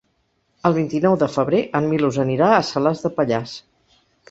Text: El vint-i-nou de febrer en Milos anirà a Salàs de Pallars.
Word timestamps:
El 0.69 0.73
vint-i-nou 0.77 1.17
de 1.25 1.27
febrer 1.33 1.59
en 1.81 1.91
Milos 1.93 2.19
anirà 2.25 2.49
a 2.57 2.65
Salàs 2.73 3.07
de 3.07 3.15
Pallars. 3.21 3.57